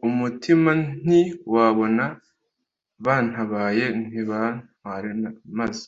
[0.00, 0.70] mumutima
[1.02, 1.20] nti
[1.54, 2.04] wabona
[3.04, 5.10] bantabaye ntibantware
[5.58, 5.84] maze